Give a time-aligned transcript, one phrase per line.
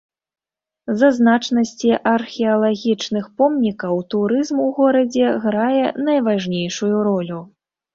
[0.93, 7.39] З-за значнасці археалагічных помнікаў турызм у горадзе грае найважнейшую ролю.